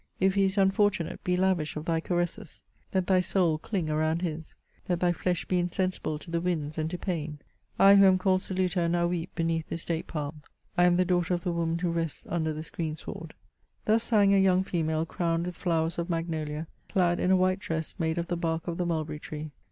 [0.11, 4.23] '*'' If he is unfortunate, be lavish of thy caresses, let thy soul cling around
[4.23, 4.55] his;
[4.89, 7.37] let thy flesh be insensible to the winds and to pain.'—
[7.79, 10.41] I, who am called Celuta, now weep beneath this date palm;
[10.75, 13.35] I am the daughter of the woman who rests under this green sward."
[13.85, 17.59] Thus sang a young female crowned with flowers of mag nolia, clad in a white
[17.59, 19.51] dress made of the bark of the mulberry tree.